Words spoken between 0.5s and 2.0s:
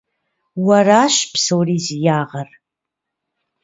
Уэращ псори зи